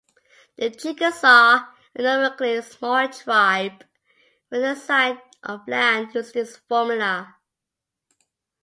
The 0.57 0.71
Chickasaw, 0.71 1.63
a 1.93 2.01
numerically 2.01 2.59
small 2.63 3.07
tribe, 3.09 3.83
were 4.49 4.63
assigned 4.63 5.21
of 5.43 5.67
land 5.67 6.15
using 6.15 6.41
this 6.41 6.57
formula. 6.57 7.35